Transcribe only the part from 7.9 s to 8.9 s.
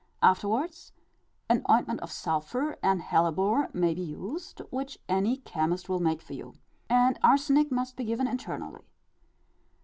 be given internally.